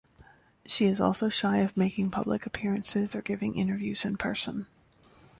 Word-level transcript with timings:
She 0.65 0.85
is 0.85 0.99
also 0.99 1.29
shy 1.29 1.57
of 1.57 1.77
making 1.77 2.09
public 2.09 2.47
appearances 2.47 3.13
or 3.13 3.21
giving 3.21 3.55
interviews 3.55 4.03
in 4.03 4.17
person. 4.17 4.65